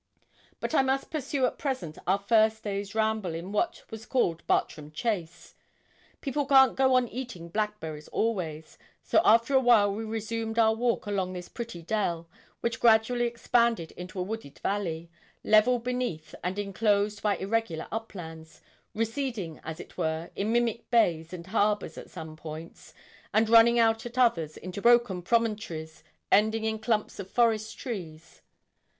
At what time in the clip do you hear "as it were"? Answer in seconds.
19.63-20.31